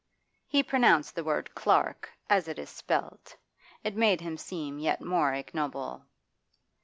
He 0.47 0.63
pronounced 0.63 1.13
the 1.13 1.23
word 1.23 1.53
'clerk' 1.53 2.09
as 2.27 2.47
it 2.47 2.57
is 2.57 2.71
spelt; 2.71 3.37
it 3.83 3.95
made 3.95 4.19
him 4.21 4.35
seem 4.35 4.79
yet 4.79 4.99
more 4.99 5.31
ignoble. 5.35 6.07